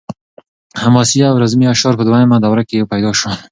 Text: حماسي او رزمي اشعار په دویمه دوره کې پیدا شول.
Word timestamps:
حماسي 0.81 1.19
او 1.29 1.35
رزمي 1.43 1.65
اشعار 1.73 1.93
په 1.97 2.03
دویمه 2.07 2.37
دوره 2.43 2.63
کې 2.69 2.89
پیدا 2.91 3.11
شول. 3.19 3.35